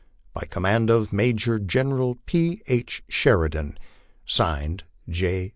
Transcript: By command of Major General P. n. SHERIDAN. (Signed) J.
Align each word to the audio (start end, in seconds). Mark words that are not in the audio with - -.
By 0.33 0.45
command 0.49 0.89
of 0.89 1.13
Major 1.13 1.59
General 1.59 2.17
P. 2.25 2.63
n. 2.67 2.83
SHERIDAN. 3.07 3.77
(Signed) 4.25 4.83
J. 5.07 5.49